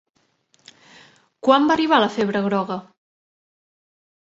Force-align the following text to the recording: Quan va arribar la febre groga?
Quan 1.49 1.69
va 1.69 1.77
arribar 1.77 2.03
la 2.07 2.11
febre 2.19 2.45
groga? 2.51 2.83